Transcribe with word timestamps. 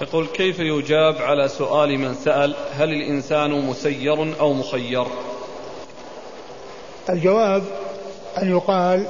يقول 0.00 0.26
كيف 0.26 0.58
يجاب 0.58 1.16
على 1.22 1.48
سؤال 1.48 1.98
من 1.98 2.14
سأل 2.14 2.54
هل 2.78 2.92
الإنسان 2.92 3.50
مسير 3.50 4.40
أو 4.40 4.52
مخير؟ 4.52 5.04
الجواب 7.10 7.62
أن 8.42 8.50
يقال 8.50 9.06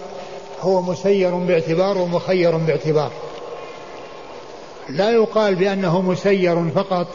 هو 0.61 0.83
مسير 0.83 1.35
باعتبار 1.35 1.99
ومخير 1.99 2.57
باعتبار. 2.57 3.13
لا 4.89 5.11
يقال 5.11 5.55
بأنه 5.55 6.03
مسير 6.03 6.71
فقط 6.71 7.07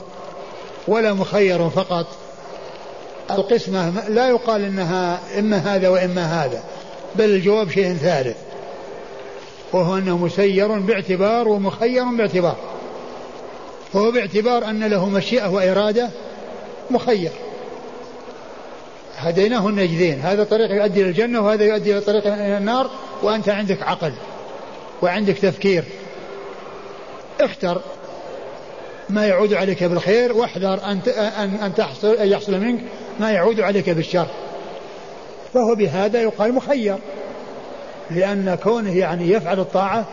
ولا 0.87 1.13
مخير 1.13 1.69
فقط. 1.69 2.05
القسمة 3.31 4.09
لا 4.09 4.29
يقال 4.29 4.65
إنها 4.65 5.19
إما 5.39 5.57
هذا 5.57 5.89
وإما 5.89 6.45
هذا 6.45 6.63
بل 7.15 7.25
الجواب 7.25 7.69
شيء 7.71 7.93
ثالث 7.93 8.37
وهو 9.73 9.97
أنه 9.97 10.17
مسير 10.17 10.79
باعتبار 10.79 11.47
ومخير 11.47 12.03
باعتبار. 12.03 12.55
فهو 13.93 14.11
باعتبار 14.11 14.65
أن 14.69 14.83
له 14.83 15.09
مشيئة 15.09 15.47
وإرادة 15.47 16.09
مخير. 16.91 17.31
هديناه 19.17 19.67
النجدين. 19.67 20.21
هذا 20.21 20.43
طريق 20.43 20.71
يؤدي 20.71 21.01
إلى 21.01 21.09
الجنة 21.09 21.41
وهذا 21.41 21.63
يؤدي 21.63 21.91
إلى 21.91 22.01
طريق 22.01 22.27
النار 22.33 22.89
وأنت 23.23 23.49
عندك 23.49 23.83
عقل 23.83 24.13
وعندك 25.01 25.37
تفكير. 25.37 25.83
اختر 27.41 27.81
ما 29.09 29.27
يعود 29.27 29.53
عليك 29.53 29.83
بالخير 29.83 30.33
واحذر 30.33 30.79
أن 30.83 30.99
أن 31.63 31.75
تحصل 31.75 32.13
أن 32.13 32.27
يحصل 32.27 32.59
منك 32.59 32.81
ما 33.19 33.31
يعود 33.31 33.59
عليك 33.59 33.89
بالشر. 33.89 34.27
فهو 35.53 35.75
بهذا 35.75 36.21
يقال 36.21 36.53
مخير 36.53 36.97
لأن 38.11 38.57
كونه 38.63 38.97
يعني 38.97 39.31
يفعل 39.31 39.59
الطاعة 39.59 40.05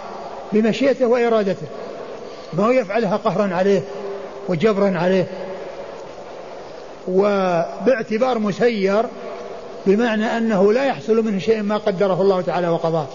بمشيئته 0.52 1.06
وإرادته. 1.06 1.66
ما 2.56 2.66
هو 2.66 2.70
يفعلها 2.70 3.16
قهرا 3.16 3.54
عليه 3.54 3.82
وجبرا 4.48 4.98
عليه. 4.98 5.26
وباعتبار 7.08 8.38
مسير 8.38 9.02
بمعنى 9.86 10.36
أنه 10.36 10.72
لا 10.72 10.84
يحصل 10.84 11.24
منه 11.24 11.38
شيء 11.38 11.62
ما 11.62 11.76
قدره 11.76 12.22
الله 12.22 12.40
تعالى 12.40 12.68
وقضاه. 12.68 13.06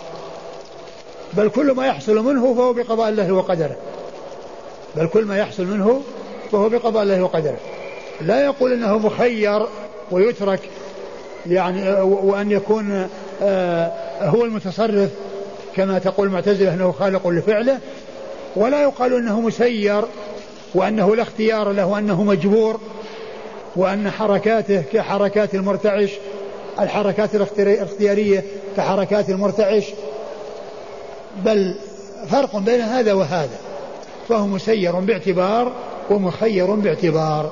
بل 1.34 1.50
كل 1.50 1.72
ما 1.72 1.88
يحصل 1.88 2.26
منه 2.26 2.54
فهو 2.54 2.74
بقضاء 2.74 3.10
الله 3.10 3.32
وقدره. 3.32 3.76
بل 4.96 5.08
كل 5.08 5.26
ما 5.26 5.38
يحصل 5.38 5.66
منه 5.66 6.02
فهو 6.52 6.70
بقضاء 6.70 7.04
الله 7.04 7.24
وقدره. 7.24 7.58
لا 8.22 8.46
يقول 8.46 8.74
إنه 8.74 8.98
مخير 8.98 9.66
ويترك 10.12 10.70
يعني 11.48 12.02
وأن 12.02 12.52
يكون 12.52 13.08
آه، 13.42 13.92
هو 14.22 14.46
المتصرف 14.46 15.10
كما 15.76 16.00
تقول 16.00 16.28
المعتزلة 16.28 16.74
إنه 16.74 16.92
خالق 16.92 17.28
لفعله. 17.28 17.80
ولا 18.56 18.82
يقال 18.82 19.14
إنه 19.14 19.42
مسير 19.42 20.04
وأنه 20.76 21.16
لا 21.16 21.22
اختيار 21.22 21.72
له 21.72 21.86
وأنه 21.86 22.24
مجبور 22.24 22.80
وأن 23.76 24.12
حركاته 24.12 24.84
كحركات 24.94 25.56
المرتعش 25.56 26.12
الحركات 26.80 27.36
الاختيارية 27.36 28.44
كحركات 28.78 29.30
المرتعش. 29.30 29.84
بل 31.46 31.76
فرق 32.30 32.58
بين 32.58 32.82
هذا 32.82 33.14
وهذا 33.14 33.58
فهو 34.30 34.48
مسير 34.48 35.00
باعتبار 35.00 35.72
ومخير 36.10 36.76
باعتبار. 36.76 37.52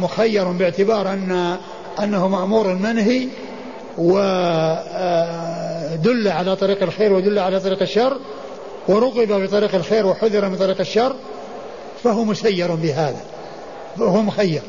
مخير 0.00 0.44
باعتبار 0.44 1.12
أن 1.12 1.56
أنه 2.02 2.28
مأمور 2.28 2.74
منهي 2.74 3.28
ودل 3.98 4.18
آه، 6.28 6.32
على 6.32 6.56
طريق 6.56 6.82
الخير 6.82 7.12
ودل 7.12 7.38
على 7.38 7.60
طريق 7.60 7.82
الشر. 7.82 8.18
ورغب 8.88 9.42
بطريق 9.42 9.74
الخير 9.74 10.06
وحذر 10.06 10.48
من 10.48 10.56
طريق 10.56 10.80
الشر 10.80 11.16
فهو 12.04 12.24
مسير 12.24 12.74
بهذا 12.74 13.20
فهو 13.98 14.22
مخير. 14.22 14.62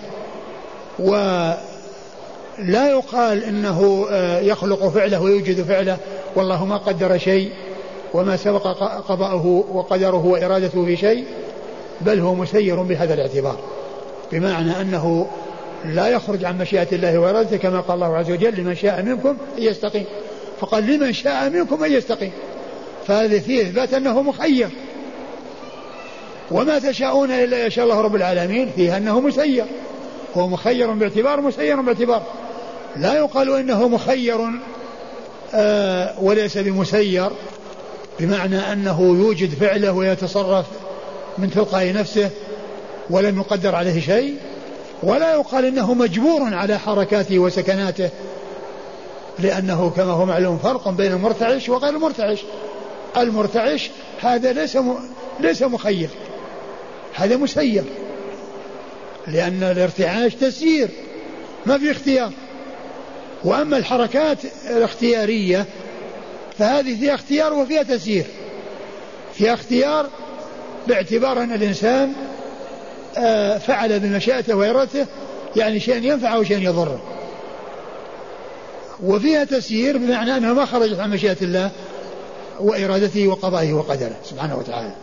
ولا 0.99 1.57
يقال 2.89 3.43
إنه 3.43 4.07
آه، 4.11 4.39
يخلق 4.39 4.87
فعله 4.87 5.21
ويوجد 5.21 5.61
فعله 5.61 5.97
والله 6.35 6.65
ما 6.65 6.77
قدر 6.77 7.17
شيء 7.17 7.51
وما 8.13 8.37
سبق 8.37 8.67
قضاؤه 9.07 9.65
وقدره 9.73 10.25
وإرادته 10.25 10.85
في 10.85 10.97
شيء 10.97 11.25
بل 12.01 12.19
هو 12.19 12.35
مسير 12.35 12.81
بهذا 12.81 13.13
الاعتبار. 13.13 13.57
بمعنى 14.31 14.81
أنه 14.81 15.27
لا 15.85 16.07
يخرج 16.07 16.45
عن 16.45 16.57
مشيئة 16.57 16.87
الله 16.91 17.17
وإرادته 17.17 17.57
كما 17.57 17.79
قال 17.79 17.95
الله 17.95 18.17
عز 18.17 18.31
وجل 18.31 18.61
لمن 18.61 18.75
شاء 18.75 19.01
منكم 19.03 19.37
أن 19.57 19.63
يستقيم 19.63 20.05
فقال 20.59 20.87
لمن 20.87 21.13
شاء 21.13 21.49
منكم 21.49 21.83
أن 21.83 21.91
يستقيم 21.91 22.31
فهذا 23.07 23.39
فيه 23.39 23.61
إثبات 23.61 23.93
أنه 23.93 24.21
مخير. 24.21 24.69
وما 26.51 26.79
تشاءون 26.79 27.31
إلا 27.31 27.65
يشاء 27.65 27.85
الله 27.85 28.01
رب 28.01 28.15
العالمين 28.15 28.71
فيه 28.75 28.97
أنه 28.97 29.19
مسير. 29.19 29.65
هو 30.37 30.47
مخير 30.47 30.91
باعتبار 30.91 31.41
مسير 31.41 31.81
باعتبار. 31.81 32.23
لا 32.95 33.13
يقال 33.13 33.55
إنه 33.55 33.87
مخير 33.87 34.37
آه 35.53 36.23
وليس 36.23 36.57
بمسير 36.57 37.29
بمعنى 38.19 38.59
أنه 38.59 39.01
يوجد 39.01 39.53
فعله 39.53 39.91
ويتصرف 39.91 40.65
من 41.37 41.51
تلقاء 41.51 41.93
نفسه 41.93 42.29
ولم 43.09 43.39
يقدر 43.39 43.75
عليه 43.75 44.01
شيء. 44.01 44.37
ولا 45.03 45.33
يقال 45.33 45.65
إنه 45.65 45.93
مجبور 45.93 46.53
على 46.53 46.79
حركاته 46.79 47.39
وسكناته 47.39 48.09
لأنه 49.39 49.89
كما 49.89 50.11
هو 50.11 50.25
معلوم 50.25 50.57
فرق 50.57 50.89
بين 50.89 51.11
المرتعش 51.11 51.69
وغير 51.69 51.95
المرتعش. 51.95 52.43
المرتعش 53.21 53.89
هذا 54.21 54.53
ليس 54.53 54.77
ليس 55.39 55.63
مخير. 55.63 56.09
هذا 57.13 57.37
مسير. 57.37 57.83
لأن 59.27 59.63
الارتعاش 59.63 60.35
تسيير 60.35 60.89
ما 61.65 61.77
في 61.77 61.91
اختيار. 61.91 62.31
وأما 63.43 63.77
الحركات 63.77 64.37
الاختيارية 64.69 65.65
فهذه 66.57 66.99
فيها 66.99 67.15
اختيار 67.15 67.53
وفيها 67.53 67.83
تسيير. 67.83 68.25
فيها 69.33 69.53
اختيار 69.53 70.09
باعتبار 70.87 71.43
أن 71.43 71.51
الإنسان 71.51 72.13
آه، 73.17 73.57
فعل 73.57 73.99
بمشيئته 73.99 74.55
وإرادته 74.55 75.05
يعني 75.55 75.79
شيء 75.79 76.03
ينفعه 76.03 76.39
وشيء 76.39 76.61
يضره. 76.61 77.03
وفيها 79.03 79.43
تسيير 79.43 79.97
بمعنى 79.97 80.37
أنها 80.37 80.53
ما 80.53 80.65
خرجت 80.65 80.99
عن 80.99 81.09
مشيئة 81.09 81.37
الله 81.41 81.71
وإرادته 82.59 83.27
وقضائه 83.27 83.73
وقدره 83.73 84.15
سبحانه 84.23 84.57
وتعالى. 84.57 84.95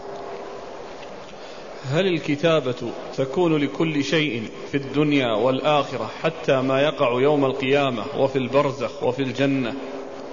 هل 1.92 2.06
الكتابة 2.06 2.90
تكون 3.16 3.56
لكل 3.56 4.04
شيء 4.04 4.42
في 4.70 4.76
الدنيا 4.76 5.36
والآخرة 5.36 6.10
حتى 6.22 6.60
ما 6.60 6.82
يقع 6.82 7.20
يوم 7.20 7.44
القيامة 7.44 8.04
وفي 8.18 8.36
البرزخ 8.36 9.02
وفي 9.02 9.22
الجنة 9.22 9.74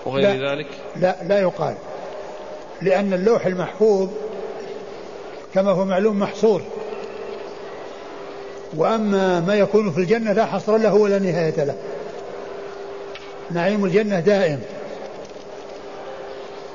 وغير 0.05 0.33
لا 0.33 0.51
ذلك؟ 0.51 0.67
لا 0.95 1.15
لا 1.23 1.39
يقال. 1.39 1.75
لأن 2.81 3.13
اللوح 3.13 3.45
المحفوظ 3.45 4.09
كما 5.53 5.71
هو 5.71 5.85
معلوم 5.85 6.19
محصور. 6.19 6.61
وأما 8.77 9.39
ما 9.39 9.55
يكون 9.55 9.91
في 9.91 9.97
الجنة 9.97 10.33
لا 10.33 10.45
حصر 10.45 10.77
له 10.77 10.93
ولا 10.93 11.19
نهاية 11.19 11.63
له. 11.63 11.75
نعيم 13.51 13.85
الجنة 13.85 14.19
دائم. 14.19 14.59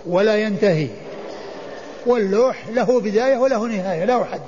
ولا 0.09 0.37
ينتهي. 0.37 0.89
واللوح 2.07 2.57
له 2.69 3.01
بداية 3.01 3.37
وله 3.37 3.67
نهاية 3.67 4.05
له 4.05 4.25
حد 4.25 4.41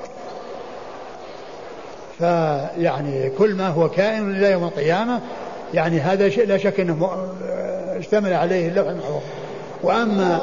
فيعني 2.18 3.30
كل 3.30 3.54
ما 3.54 3.68
هو 3.68 3.88
كائن 3.88 4.30
إلى 4.30 4.50
يوم 4.50 4.64
القيامة 4.64 5.20
يعني 5.74 6.00
هذا 6.00 6.28
شيء 6.28 6.46
لا 6.46 6.58
شك 6.58 6.80
أنه 6.80 7.28
اشتمل 7.98 8.32
عليه 8.32 8.68
اللوح 8.68 8.88
المحفوظ 8.88 9.22
وأما 9.82 10.40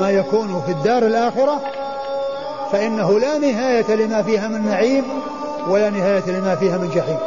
ما 0.00 0.10
يكون 0.10 0.62
في 0.66 0.72
الدار 0.72 1.06
الآخرة 1.06 1.60
فإنه 2.72 3.18
لا 3.18 3.38
نهاية 3.38 3.94
لما 3.94 4.22
فيها 4.22 4.48
من 4.48 4.64
نعيم 4.64 5.04
ولا 5.68 5.90
نهاية 5.90 6.22
لما 6.26 6.56
فيها 6.56 6.78
من 6.78 6.90
جحيم. 6.90 7.18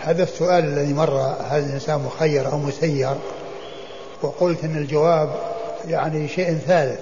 هذا 0.00 0.22
السؤال 0.22 0.64
الذي 0.64 0.94
مر 0.94 1.34
هل 1.50 1.60
الإنسان 1.60 2.00
مخير 2.00 2.52
أو 2.52 2.58
مسير؟ 2.58 3.14
وقلت 4.22 4.64
أن 4.64 4.76
الجواب 4.76 5.30
يعني 5.88 6.28
شيء 6.28 6.58
ثالث 6.66 7.00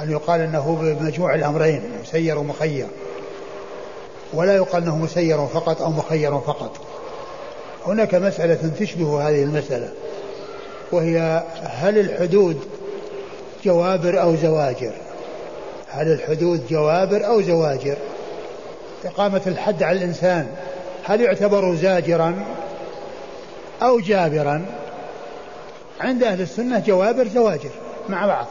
أن 0.00 0.10
يقال 0.10 0.40
أنه 0.40 0.78
بمجموع 0.80 1.34
الأمرين 1.34 1.82
مسير 2.02 2.38
ومخير. 2.38 2.86
ولا 4.32 4.56
يقال 4.56 4.82
أنه 4.82 4.96
مسير 4.96 5.46
فقط 5.46 5.82
أو 5.82 5.90
مخير 5.90 6.38
فقط. 6.40 6.76
هناك 7.86 8.14
مسألة 8.14 8.70
تشبه 8.80 9.28
هذه 9.28 9.42
المسألة 9.42 9.88
وهي 10.92 11.42
هل 11.62 11.98
الحدود 11.98 12.60
جوابر 13.64 14.22
أو 14.22 14.36
زواجر؟ 14.36 14.92
هل 15.88 16.12
الحدود 16.12 16.66
جوابر 16.70 17.26
أو 17.26 17.42
زواجر؟ 17.42 17.96
إقامة 19.04 19.42
الحد 19.46 19.82
على 19.82 19.98
الإنسان 19.98 20.46
هل 21.04 21.20
يعتبر 21.20 21.74
زاجرا 21.74 22.44
أو 23.82 24.00
جابرا؟ 24.00 24.81
عند 26.02 26.24
أهل 26.24 26.40
السنة 26.40 26.78
جوابر 26.78 27.28
زواجر 27.28 27.70
مع 28.08 28.26
بعض. 28.26 28.46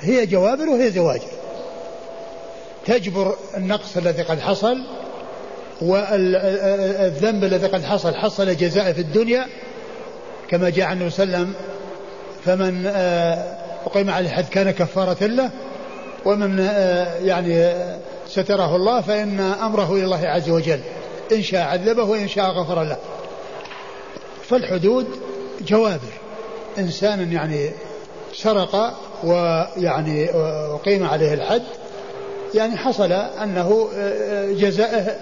هي 0.00 0.26
جوابر 0.26 0.68
وهي 0.68 0.90
زواجر. 0.90 1.30
تجبر 2.86 3.34
النقص 3.56 3.96
الذي 3.96 4.22
قد 4.22 4.40
حصل 4.40 4.78
والذنب 5.80 7.44
الذي 7.44 7.66
قد 7.66 7.84
حصل 7.84 8.14
حصل 8.14 8.56
جزاء 8.56 8.92
في 8.92 9.00
الدنيا. 9.00 9.46
كما 10.48 10.70
جاء 10.70 10.86
عن 10.86 10.96
النبي 10.96 11.10
صلى 11.10 11.24
الله 11.24 11.36
عليه 11.36 11.46
وسلم 11.46 11.54
فمن 12.44 12.86
آه، 12.86 13.58
أقيم 13.86 14.10
عليه 14.10 14.28
الحد 14.28 14.48
كان 14.48 14.70
كفارة 14.70 15.26
له 15.26 15.50
ومن 16.24 16.60
آه، 16.60 17.18
يعني 17.18 17.74
ستره 18.28 18.76
الله 18.76 19.00
فإن 19.00 19.40
أمره 19.40 19.92
إلى 19.94 20.04
الله 20.04 20.26
عز 20.28 20.50
وجل. 20.50 20.80
إن 21.32 21.42
شاء 21.42 21.60
عذبه 21.60 22.02
وإن 22.02 22.28
شاء 22.28 22.50
غفر 22.50 22.82
له. 22.82 22.96
فالحدود 24.48 25.06
جوابر 25.60 26.12
إنسان 26.78 27.32
يعني 27.32 27.70
سرق 28.34 28.94
ويعني 29.24 30.30
أقيم 30.74 31.06
عليه 31.06 31.34
الحد. 31.34 31.62
يعني 32.54 32.76
حصل 32.76 33.12
أنه 33.12 33.88
جزاءه 34.50 35.16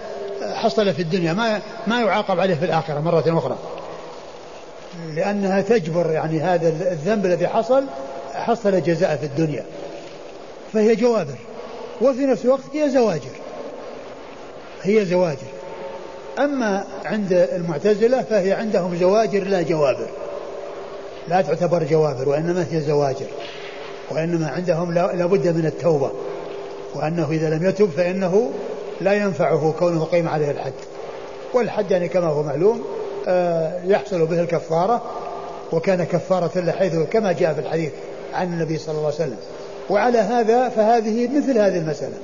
حصل 0.54 0.94
في 0.94 1.02
الدنيا. 1.02 1.32
ما 1.32 1.60
ما 1.86 2.00
يعاقب 2.00 2.40
عليه 2.40 2.54
في 2.54 2.64
الآخرة 2.64 3.00
مرة 3.00 3.38
أخرى. 3.38 3.58
لأنها 5.14 5.60
تجبر 5.60 6.10
يعني 6.10 6.40
هذا 6.40 6.68
الذنب 6.68 7.26
الذي 7.26 7.48
حصل 7.48 7.84
حصل 8.34 8.82
جزاء 8.82 9.16
في 9.16 9.26
الدنيا. 9.26 9.64
فهي 10.72 10.94
جوابر 10.94 11.38
وفي 12.00 12.26
نفس 12.26 12.44
الوقت 12.44 12.62
هي 12.72 12.90
زواجر. 12.90 13.36
هي 14.82 15.04
زواجر. 15.04 15.46
أما 16.38 16.84
عند 17.04 17.32
المعتزلة 17.32 18.22
فهي 18.22 18.52
عندهم 18.52 18.96
زواجر 18.96 19.44
لا 19.44 19.62
جوابر 19.62 20.08
لا 21.28 21.40
تعتبر 21.40 21.84
جوابر 21.84 22.28
وإنما 22.28 22.66
هي 22.70 22.80
زواجر. 22.80 23.26
وإنما 24.10 24.48
عندهم 24.48 24.92
لابد 24.92 25.48
من 25.48 25.66
التوبة. 25.66 26.10
وأنه 26.94 27.30
إذا 27.30 27.50
لم 27.50 27.68
يتب 27.68 27.90
فإنه 27.90 28.50
لا 29.00 29.12
ينفعه 29.12 29.74
كونه 29.78 30.04
قيم 30.04 30.28
عليه 30.28 30.50
الحد. 30.50 30.72
والحد 31.54 31.90
يعني 31.90 32.08
كما 32.08 32.26
هو 32.26 32.42
معلوم 32.42 32.84
آه، 33.28 33.80
يحصل 33.84 34.26
به 34.26 34.40
الكفارة 34.40 35.02
وكان 35.72 36.04
كفارة 36.04 36.58
له 36.60 36.72
حيث 36.72 36.96
كما 36.96 37.32
جاء 37.32 37.54
في 37.54 37.60
الحديث 37.60 37.92
عن 38.34 38.52
النبي 38.52 38.78
صلى 38.78 38.94
الله 38.94 39.04
عليه 39.04 39.14
وسلم. 39.14 39.38
وعلى 39.90 40.18
هذا 40.18 40.68
فهذه 40.68 41.28
مثل 41.36 41.58
هذه 41.58 41.78
المسألة. 41.78 42.14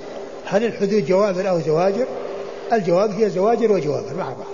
هل 0.47 0.65
الحدود 0.65 1.07
جوابر 1.07 1.49
أو 1.49 1.61
زواجر؟ 1.61 2.07
الجواب 2.73 3.11
هي 3.11 3.31
زواجر 3.31 3.73
وجوابر 3.73 4.15
مع 4.19 4.25
بعض. 4.25 4.47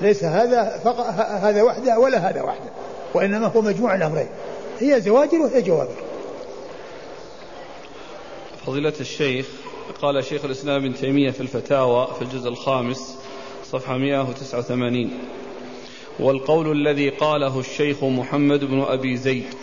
ليس 0.00 0.24
هذا 0.24 0.80
فقط 0.84 1.06
هذا 1.42 1.62
وحده 1.62 1.98
ولا 1.98 2.18
هذا 2.18 2.42
وحده. 2.42 2.70
وإنما 3.14 3.46
هو 3.46 3.60
مجموع 3.60 3.94
الأمرين. 3.94 4.28
هي 4.80 5.00
زواجر 5.00 5.38
وهي 5.38 5.62
جوابر 5.62 5.94
فضيلة 8.66 8.92
الشيخ 9.00 9.46
قال 10.02 10.24
شيخ 10.24 10.44
الإسلام 10.44 10.84
ابن 10.84 10.94
تيمية 10.94 11.30
في 11.30 11.40
الفتاوى 11.40 12.08
في 12.18 12.22
الجزء 12.22 12.48
الخامس 12.48 13.16
صفحة 13.64 13.98
189 13.98 15.10
والقول 16.20 16.72
الذي 16.72 17.08
قاله 17.08 17.60
الشيخ 17.60 18.04
محمد 18.04 18.64
بن 18.64 18.80
أبي 18.80 19.16
زيد 19.16 19.54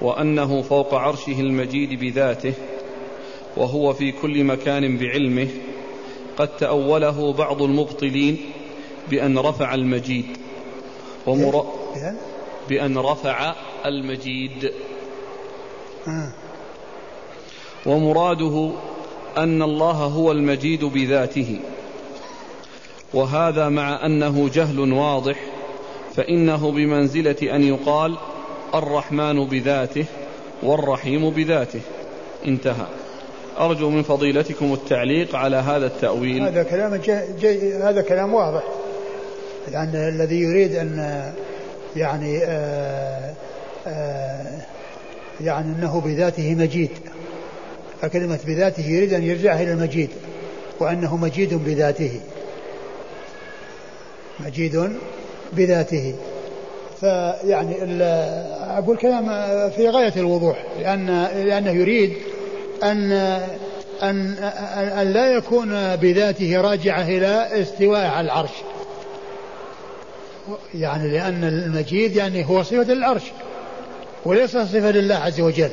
وأنه 0.00 0.62
فوق 0.62 0.94
عرشه 0.94 1.40
المجيد 1.40 2.00
بذاته 2.00 2.52
وهو 3.56 3.92
في 3.92 4.12
كل 4.12 4.44
مكان 4.44 4.96
بعلمه 4.96 5.48
قد 6.36 6.56
تأوله 6.56 7.32
بعض 7.32 7.62
المبطلين 7.62 8.38
بأن 9.10 9.38
رفع 9.38 9.74
المجيد. 9.74 10.26
ومر... 11.26 11.66
بأن 12.68 12.98
رفع 12.98 13.54
المجيد. 13.86 14.72
ومراده 17.86 18.70
أن 19.36 19.62
الله 19.62 19.92
هو 19.92 20.32
المجيد 20.32 20.84
بذاته. 20.84 21.60
وهذا 23.14 23.68
مع 23.68 24.06
أنه 24.06 24.50
جهل 24.54 24.92
واضح 24.92 25.36
فإنه 26.16 26.70
بمنزلة 26.70 27.36
أن 27.42 27.62
يقال 27.62 28.16
الرحمن 28.74 29.44
بذاته 29.44 30.04
والرحيم 30.62 31.30
بذاته. 31.30 31.80
انتهى. 32.46 32.86
أرجو 33.58 33.90
من 33.90 34.02
فضيلتكم 34.02 34.72
التعليق 34.72 35.36
على 35.36 35.56
هذا 35.56 35.86
التأويل. 35.86 36.42
هذا 36.42 36.62
كلام 36.62 36.94
جي 36.94 37.20
جي 37.40 37.74
هذا 37.74 38.02
كلام 38.02 38.34
واضح. 38.34 38.62
لأن 39.72 39.94
الذي 39.94 40.40
يريد 40.40 40.74
أن 40.74 41.32
يعني 41.96 42.38
آآ 42.38 42.44
آه، 42.46 43.34
آآ 43.86 43.90
آه، 43.90 44.60
يعني 45.40 45.72
أنه 45.78 46.00
بذاته 46.00 46.54
مجيد. 46.54 46.90
فكلمة 48.02 48.38
بذاته 48.46 48.86
يريد 48.86 49.12
أن 49.12 49.22
يرجع 49.22 49.60
إلى 49.60 49.72
المجيد 49.72 50.10
وأنه 50.80 51.16
مجيد 51.16 51.54
بذاته. 51.54 52.20
مجيد 54.40 54.90
بذاته. 55.52 56.14
فيعني 57.00 57.76
أقول 58.78 58.96
كلام 58.96 59.26
في 59.70 59.88
غاية 59.88 60.12
الوضوح 60.16 60.64
لأن 60.80 61.06
لأنه 61.24 61.70
يريد 61.70 62.12
أن 62.82 63.12
أن 64.02 64.34
أن 65.00 65.12
لا 65.12 65.26
يكون 65.26 65.96
بذاته 65.96 66.60
راجعة 66.60 67.02
إلى 67.02 67.62
استواء 67.62 68.06
على 68.06 68.24
العرش. 68.24 68.50
يعني 70.74 71.10
لأن 71.10 71.44
المجيد 71.44 72.16
يعني 72.16 72.48
هو 72.48 72.62
صفة 72.62 72.92
العرش 72.92 73.22
وليس 74.24 74.50
صفة 74.50 74.90
لله 74.90 75.14
عز 75.14 75.40
وجل. 75.40 75.70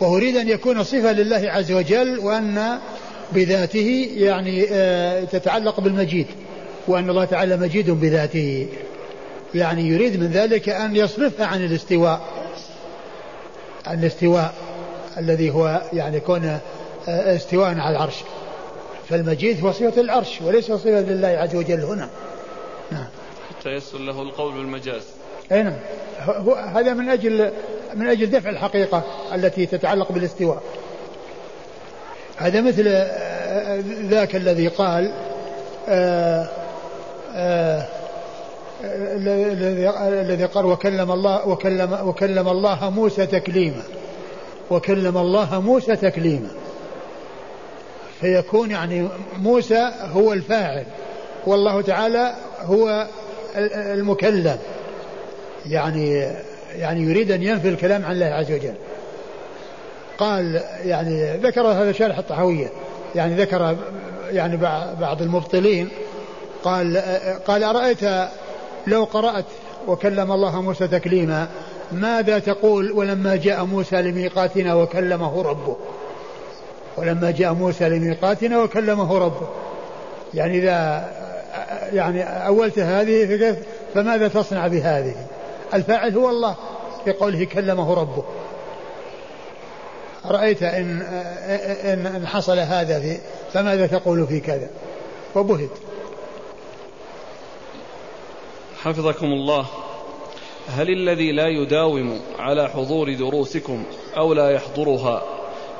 وهو 0.00 0.16
يريد 0.16 0.36
أن 0.36 0.48
يكون 0.48 0.84
صفة 0.84 1.12
لله 1.12 1.50
عز 1.50 1.72
وجل 1.72 2.18
وأن 2.18 2.78
بذاته 3.32 4.10
يعني 4.16 4.66
آه، 4.70 5.24
تتعلق 5.24 5.80
بالمجيد 5.80 6.26
وأن 6.88 7.10
الله 7.10 7.24
تعالى 7.24 7.56
مجيد 7.56 7.90
بذاته. 7.90 8.68
يعني 9.54 9.88
يريد 9.88 10.20
من 10.20 10.26
ذلك 10.26 10.68
أن 10.68 10.96
يصرفها 10.96 11.46
عن 11.46 11.64
الاستواء 11.64 12.20
الاستواء 13.90 14.54
الذي 15.18 15.50
هو 15.50 15.82
يعني 15.92 16.20
كون 16.20 16.44
آه، 17.08 17.36
استواء 17.36 17.78
على 17.78 17.96
العرش. 17.96 18.16
فالمجيد 19.08 19.64
هو 19.64 19.72
صفة 19.72 20.00
العرش 20.00 20.40
وليس 20.42 20.64
صفة 20.64 21.00
لله 21.00 21.28
عز 21.28 21.56
وجل 21.56 21.80
هنا. 21.80 22.08
نعم. 22.92 23.06
حتى 23.60 23.70
يسر 23.70 23.98
له 23.98 24.22
القول 24.22 24.52
بالمجاز 24.52 25.02
أي 25.52 25.62
نعم. 25.62 25.76
هذا 26.74 26.94
من 26.94 27.08
أجل 27.08 27.52
من 27.94 28.08
أجل 28.08 28.30
دفع 28.30 28.50
الحقيقة 28.50 29.02
التي 29.34 29.66
تتعلق 29.66 30.12
بالاستواء. 30.12 30.62
هذا 32.36 32.60
مثل 32.60 32.84
آه، 32.86 33.82
ذاك 33.86 34.36
الذي 34.36 34.68
قال 34.68 35.12
آه، 35.88 36.48
آه، 37.34 37.86
الذي 40.22 40.44
قال 40.44 40.66
وكلم 40.66 41.12
الله 41.12 41.48
وكلم 41.48 41.98
وكلم 42.02 42.48
الله 42.48 42.90
موسى 42.90 43.26
تكليما. 43.26 43.82
وكلم 44.70 45.18
الله 45.18 45.60
موسى 45.60 45.96
تكليما. 45.96 46.50
فيكون 48.20 48.70
يعني 48.70 49.08
موسى 49.38 49.90
هو 50.12 50.32
الفاعل. 50.32 50.84
والله 51.46 51.82
تعالى 51.82 52.34
هو 52.60 53.06
المكلم 53.56 54.58
يعني 55.66 56.26
يعني 56.76 57.02
يريد 57.02 57.30
أن 57.30 57.42
ينفي 57.42 57.68
الكلام 57.68 58.04
عن 58.04 58.12
الله 58.12 58.26
عز 58.26 58.52
وجل. 58.52 58.74
قال 60.18 60.60
يعني 60.84 61.36
ذكر 61.36 61.60
هذا 61.60 61.92
شارح 61.92 62.18
الطحاوية. 62.18 62.70
يعني 63.14 63.34
ذكر 63.34 63.76
يعني 64.30 64.56
بعض 65.00 65.22
المبطلين. 65.22 65.88
قال 66.64 67.02
قال 67.46 67.64
أرأيت 67.64 68.28
لو 68.86 69.04
قرأت 69.04 69.44
وكلم 69.88 70.32
الله 70.32 70.62
موسى 70.62 70.88
تكليما 70.88 71.48
ماذا 71.92 72.38
تقول 72.38 72.92
ولما 72.92 73.36
جاء 73.36 73.64
موسى 73.64 74.02
لميقاتنا 74.02 74.74
وكلمه 74.74 75.42
ربه؟ 75.42 75.76
ولما 76.96 77.30
جاء 77.30 77.52
موسى 77.52 77.88
لميقاتنا 77.88 78.62
وكلمه 78.62 79.18
ربه. 79.18 79.48
يعني 80.34 80.58
إذا 80.58 81.08
يعني 81.92 82.22
أولت 82.22 82.78
هذه 82.78 83.56
فماذا 83.94 84.28
تصنع 84.28 84.66
بهذه؟ 84.66 85.14
الفاعل 85.74 86.16
هو 86.16 86.30
الله 86.30 86.56
في 87.04 87.12
قوله 87.12 87.44
كلمه 87.44 87.94
ربه. 87.94 88.24
رأيت 90.24 90.62
إن, 90.62 91.02
إن, 91.84 92.06
إن 92.06 92.26
حصل 92.26 92.58
هذا 92.58 93.00
في 93.00 93.18
فماذا 93.52 93.86
تقول 93.86 94.26
في 94.26 94.40
كذا؟ 94.40 94.70
وبهت. 95.34 95.70
حفظكم 98.82 99.26
الله. 99.26 99.66
هل 100.68 100.90
الذي 100.90 101.32
لا 101.32 101.46
يداوم 101.48 102.20
على 102.38 102.68
حضور 102.68 103.14
دروسكم 103.14 103.84
أو 104.16 104.32
لا 104.32 104.50
يحضرها 104.50 105.22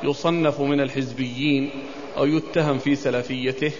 يصنف 0.03 0.61
من 0.61 0.81
الحزبيين 0.81 1.71
أو 2.17 2.25
يتهم 2.25 2.77
في 2.77 2.95
سلفيته؟ 2.95 3.71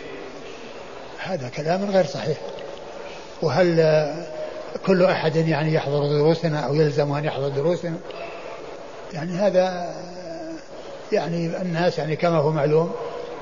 هذا 1.23 1.49
كلام 1.49 1.91
غير 1.91 2.05
صحيح. 2.05 2.37
وهل 3.41 3.75
كل 4.85 5.05
أحد 5.05 5.35
يعني 5.35 5.73
يحضر 5.73 6.07
دروسنا 6.07 6.59
أو 6.59 6.75
يلزم 6.75 7.11
أن 7.11 7.25
يحضر 7.25 7.47
دروسنا؟ 7.47 7.97
يعني 9.13 9.31
هذا 9.31 9.93
يعني 11.11 11.61
الناس 11.61 11.97
يعني 11.97 12.15
كما 12.15 12.37
هو 12.37 12.51
معلوم 12.51 12.91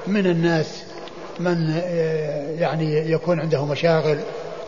من 0.08 0.26
الناس 0.26 0.84
من 1.40 1.82
آه، 1.84 2.52
يعني 2.52 3.12
يكون 3.12 3.40
عنده 3.40 3.66
مشاغل 3.66 4.20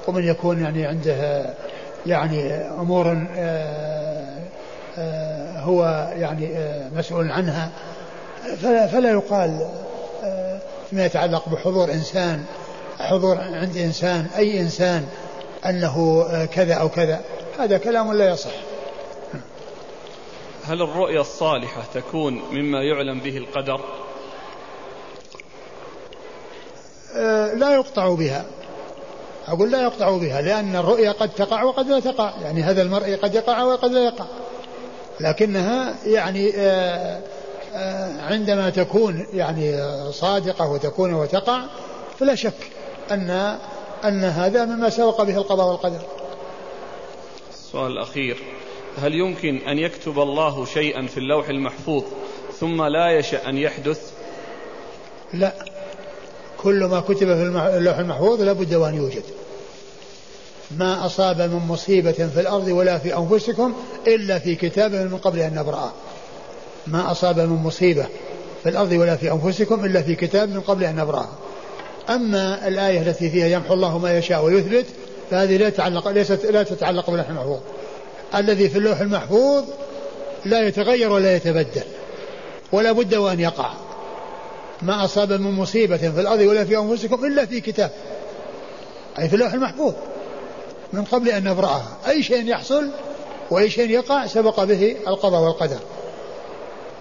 ومن 0.07 0.27
يكون 0.27 0.61
يعني 0.61 0.85
عنده 0.85 1.45
يعني 2.05 2.53
آه، 3.35 4.37
آه، 4.97 5.59
هو 5.59 6.11
يعني 6.15 6.49
مسؤول 6.95 7.31
عنها. 7.31 7.69
فلا, 8.61 8.87
فلا 8.87 9.11
يقال 9.11 9.69
فيما 10.89 11.05
يتعلق 11.05 11.49
بحضور 11.49 11.91
إنسان 11.91 12.43
حضور 13.01 13.37
عند 13.37 13.77
إنسان 13.77 14.27
أي 14.37 14.59
إنسان 14.59 15.07
أنه 15.65 16.25
كذا 16.45 16.73
أو 16.73 16.89
كذا 16.89 17.21
هذا 17.59 17.77
كلام 17.77 18.13
لا 18.13 18.29
يصح. 18.29 18.51
هل 20.63 20.81
الرؤيا 20.81 21.21
الصالحة 21.21 21.83
تكون 21.93 22.41
مما 22.51 22.83
يعلم 22.83 23.19
به 23.19 23.37
القدر؟ 23.37 23.81
أه 27.15 27.53
لا 27.53 27.73
يقطع 27.73 28.15
بها. 28.15 28.45
أقول 29.47 29.71
لا 29.71 29.81
يقطع 29.81 30.17
بها 30.17 30.41
لأن 30.41 30.75
الرؤيا 30.75 31.11
قد 31.11 31.29
تقع 31.29 31.63
وقد 31.63 31.87
لا 31.87 31.99
تقع. 31.99 32.33
يعني 32.41 32.63
هذا 32.63 32.81
المرء 32.81 33.15
قد 33.15 33.35
يقع 33.35 33.63
وقد 33.63 33.91
لا 33.91 34.05
يقع. 34.05 34.25
لكنها 35.19 35.95
يعني 36.05 36.53
أه 36.55 37.21
عندما 38.19 38.69
تكون 38.69 39.27
يعني 39.33 39.81
صادقة 40.11 40.71
وتكون 40.71 41.13
وتقع 41.13 41.61
فلا 42.19 42.35
شك 42.35 42.70
أن 43.13 43.57
أن 44.05 44.23
هذا 44.23 44.65
مما 44.65 44.89
سبق 44.89 45.21
به 45.21 45.37
القضاء 45.37 45.67
والقدر. 45.67 46.01
السؤال 47.53 47.91
الأخير. 47.91 48.37
هل 48.97 49.13
يمكن 49.13 49.57
أن 49.57 49.77
يكتب 49.77 50.19
الله 50.19 50.65
شيئا 50.65 51.07
في 51.07 51.17
اللوح 51.17 51.49
المحفوظ 51.49 52.03
ثم 52.59 52.83
لا 52.83 53.11
يشأ 53.19 53.49
أن 53.49 53.57
يحدث؟ 53.57 54.11
لا. 55.33 55.53
كل 56.57 56.83
ما 56.83 56.99
كتب 56.99 57.17
في 57.17 57.77
اللوح 57.77 57.97
المحفوظ 57.97 58.41
لابد 58.41 58.73
وأن 58.73 58.95
يوجد. 58.95 59.23
ما 60.77 61.05
أصاب 61.05 61.41
من 61.41 61.67
مصيبة 61.67 62.11
في 62.11 62.39
الأرض 62.39 62.67
ولا 62.67 62.97
في 62.97 63.17
أنفسكم 63.17 63.73
إلا 64.07 64.39
في 64.39 64.55
كتاب 64.55 64.91
من 64.91 65.17
قبل 65.17 65.39
أن 65.39 65.55
نبرأه 65.55 65.91
ما 66.87 67.11
أصاب 67.11 67.39
من 67.39 67.63
مصيبة 67.63 68.05
في 68.63 68.69
الأرض 68.69 68.91
ولا 68.91 69.15
في 69.15 69.31
أنفسكم 69.31 69.85
إلا 69.85 70.01
في 70.01 70.15
كتاب 70.15 70.49
من 70.49 70.61
قبل 70.61 70.83
أن 70.83 70.95
نبرأه 70.95 71.29
أما 72.09 72.67
الآية 72.67 73.01
التي 73.01 73.29
فيها 73.29 73.47
يمحو 73.47 73.73
الله 73.73 73.97
ما 73.97 74.17
يشاء 74.17 74.45
ويثبت 74.45 74.85
فهذه 75.31 75.57
لا 75.57 75.69
تتعلق 75.69 76.07
ليست 76.07 76.45
لا 76.45 76.63
تتعلق 76.63 77.09
باللوح 77.09 77.29
المحفوظ. 77.29 77.59
الذي 78.35 78.69
في 78.69 78.77
اللوح 78.77 78.99
المحفوظ 78.99 79.63
لا 80.45 80.67
يتغير 80.67 81.11
ولا 81.11 81.35
يتبدل 81.35 81.83
ولا 82.71 82.91
بد 82.91 83.15
وأن 83.15 83.39
يقع. 83.39 83.73
ما 84.81 85.05
أصاب 85.05 85.33
من 85.33 85.51
مصيبة 85.51 85.97
في 85.97 86.21
الأرض 86.21 86.39
ولا 86.39 86.65
في 86.65 86.77
أنفسكم 86.77 87.25
إلا 87.25 87.45
في 87.45 87.61
كتاب 87.61 87.91
أي 89.19 89.29
في 89.29 89.35
اللوح 89.35 89.53
المحفوظ. 89.53 89.93
من 90.93 91.03
قبل 91.03 91.29
أن 91.29 91.43
نبرأها. 91.43 91.97
أي 92.07 92.23
شيء 92.23 92.47
يحصل 92.47 92.89
وأي 93.51 93.69
شيء 93.69 93.89
يقع 93.89 94.25
سبق 94.25 94.63
به 94.63 94.95
القضاء 95.07 95.41
والقدر. 95.41 95.79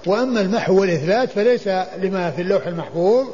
وأما 0.06 0.40
المحو 0.40 0.80
والإثبات 0.80 1.30
فليس 1.30 1.68
لما 2.02 2.30
في 2.30 2.42
اللوح 2.42 2.66
المحفوظ 2.66 3.26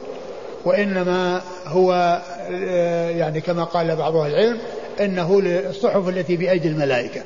وإنما 0.67 1.43
هو 1.67 2.23
آه، 2.51 3.11
يعني 3.11 3.41
كما 3.41 3.65
قال 3.65 3.97
بعض 3.97 4.17
أهل 4.17 4.31
العلم 4.31 4.59
إنه 5.01 5.43
للصحف 5.43 6.09
التي 6.09 6.37
بأيدي 6.37 6.69
الملائكة 6.69 7.21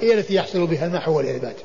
هي 0.00 0.14
التي 0.14 0.34
يحصل 0.34 0.66
بها 0.66 0.86
المحو 0.86 1.16
والإثبات. 1.16 1.56